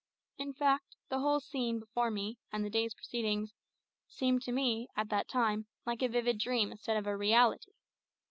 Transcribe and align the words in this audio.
In 0.39 0.55
fact, 0.55 0.95
the 1.09 1.19
whole 1.19 1.39
scene 1.39 1.79
before 1.79 2.09
me, 2.09 2.39
and 2.51 2.65
the 2.65 2.71
day's 2.71 2.95
proceedings, 2.95 3.53
seemed 4.07 4.41
to 4.41 4.51
me, 4.51 4.87
at 4.97 5.09
that 5.09 5.29
time, 5.29 5.67
like 5.85 6.01
a 6.01 6.07
vivid 6.07 6.39
dream 6.39 6.71
instead 6.71 6.97
of 6.97 7.05
a 7.05 7.15
reality. 7.15 7.73